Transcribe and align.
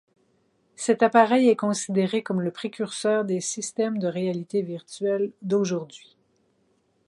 Cet 0.75 1.03
appareil 1.03 1.47
est 1.49 1.55
considéré 1.55 2.23
comme 2.23 2.41
le 2.41 2.49
précurseur 2.49 3.23
des 3.23 3.39
systèmes 3.39 3.99
de 3.99 4.07
réalité 4.07 4.63
virtuelle 4.63 5.31
d'aujourd'hui. 5.43 6.17